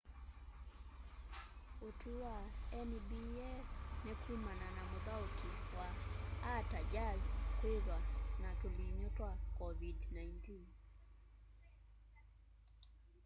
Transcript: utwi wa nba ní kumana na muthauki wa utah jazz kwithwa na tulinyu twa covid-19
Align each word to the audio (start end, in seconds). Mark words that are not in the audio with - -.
utwi 1.87 2.11
wa 2.23 2.37
nba 2.87 3.19
ní 4.05 4.13
kumana 4.21 4.67
na 4.75 4.81
muthauki 4.91 5.49
wa 5.77 5.87
utah 6.55 6.85
jazz 6.91 7.23
kwithwa 7.59 7.97
na 8.41 8.49
tulinyu 8.59 9.09
twa 9.17 9.31
covid-19 9.57 10.17